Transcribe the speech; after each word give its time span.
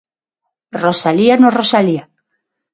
Rosalía 0.83 1.35
no 1.41 1.49
Rosalía. 1.59 2.03